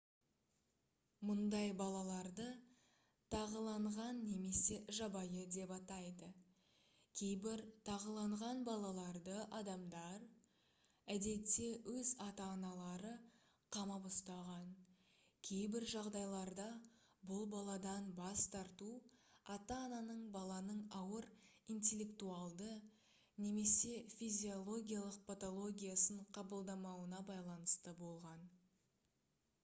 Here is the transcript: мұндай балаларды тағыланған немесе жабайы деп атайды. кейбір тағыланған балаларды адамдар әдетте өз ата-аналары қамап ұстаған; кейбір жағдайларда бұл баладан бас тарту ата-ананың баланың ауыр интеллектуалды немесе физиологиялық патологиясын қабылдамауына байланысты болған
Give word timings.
мұндай 1.29 1.71
балаларды 1.79 2.45
тағыланған 3.33 4.21
немесе 4.29 4.77
жабайы 4.99 5.41
деп 5.55 5.73
атайды. 5.75 6.29
кейбір 7.19 7.61
тағыланған 7.89 8.63
балаларды 8.69 9.35
адамдар 9.59 10.23
әдетте 11.17 11.67
өз 11.93 12.13
ата-аналары 12.29 13.11
қамап 13.77 14.07
ұстаған; 14.11 14.71
кейбір 15.51 15.85
жағдайларда 15.93 16.65
бұл 17.33 17.45
баладан 17.53 18.09
бас 18.21 18.45
тарту 18.57 18.89
ата-ананың 19.57 20.25
баланың 20.37 20.83
ауыр 21.03 21.27
интеллектуалды 21.77 22.71
немесе 23.45 23.93
физиологиялық 24.17 25.21
патологиясын 25.29 26.25
қабылдамауына 26.39 27.21
байланысты 27.31 27.95
болған 28.01 28.49